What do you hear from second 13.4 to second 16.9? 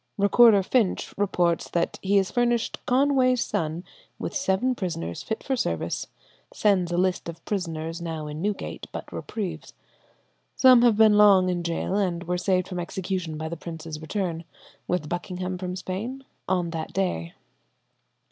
the prince's return [with Buckingham from Spain?] on